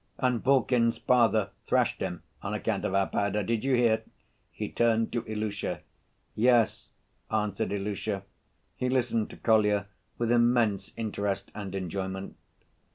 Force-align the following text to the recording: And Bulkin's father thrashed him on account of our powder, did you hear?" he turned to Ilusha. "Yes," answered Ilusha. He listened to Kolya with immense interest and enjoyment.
And 0.17 0.41
Bulkin's 0.43 0.97
father 0.97 1.51
thrashed 1.67 2.01
him 2.01 2.23
on 2.41 2.55
account 2.55 2.85
of 2.85 2.95
our 2.95 3.05
powder, 3.05 3.43
did 3.43 3.63
you 3.63 3.75
hear?" 3.75 4.03
he 4.51 4.67
turned 4.67 5.11
to 5.13 5.21
Ilusha. 5.27 5.81
"Yes," 6.33 6.89
answered 7.29 7.71
Ilusha. 7.71 8.23
He 8.75 8.89
listened 8.89 9.29
to 9.29 9.37
Kolya 9.37 9.85
with 10.17 10.31
immense 10.31 10.91
interest 10.97 11.51
and 11.53 11.75
enjoyment. 11.75 12.35